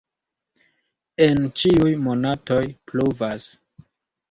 En 1.25 1.43
ĉiuj 1.63 1.91
monatoj 2.07 2.61
pluvas. 2.91 3.49